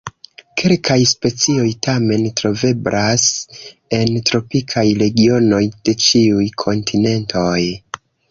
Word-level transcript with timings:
Kelkaj 0.59 0.95
specioj 1.09 1.65
tamen 1.87 2.23
troveblas 2.41 3.27
en 3.99 4.15
tropikaj 4.31 4.85
regionoj 5.03 5.61
de 5.89 5.97
ĉiuj 6.07 6.49
kontinentoj. 6.65 7.57